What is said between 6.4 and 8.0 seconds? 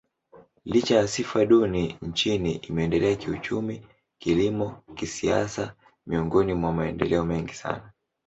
mwa maendeleo mengi sana.